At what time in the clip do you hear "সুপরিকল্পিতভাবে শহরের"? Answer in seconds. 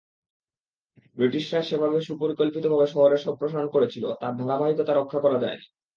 2.01-3.23